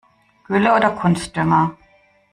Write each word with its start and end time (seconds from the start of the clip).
Gülle 0.47 0.75
oder 0.75 0.89
Kunstdünger? 0.95 1.75